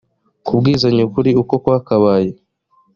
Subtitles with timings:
[0.45, 2.31] kubwizanya ukuri uko kwakabaye